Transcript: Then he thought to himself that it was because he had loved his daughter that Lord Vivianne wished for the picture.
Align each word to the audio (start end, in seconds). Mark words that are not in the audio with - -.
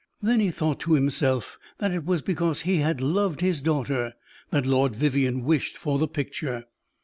Then 0.19 0.39
he 0.39 0.49
thought 0.49 0.79
to 0.79 0.93
himself 0.95 1.59
that 1.77 1.91
it 1.91 2.03
was 2.07 2.23
because 2.23 2.61
he 2.61 2.77
had 2.77 3.01
loved 3.01 3.41
his 3.41 3.61
daughter 3.61 4.15
that 4.49 4.65
Lord 4.65 4.95
Vivianne 4.95 5.43
wished 5.43 5.77
for 5.77 5.99
the 5.99 6.07
picture. 6.07 6.65